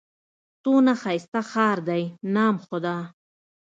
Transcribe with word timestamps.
څونه 0.61 0.91
ښايسته 1.01 1.41
ښار 1.51 1.77
دئ! 1.89 2.03
نام 2.35 2.55
خدا! 2.67 2.97